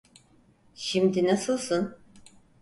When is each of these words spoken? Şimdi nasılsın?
Şimdi 0.75 1.27
nasılsın? 1.27 1.97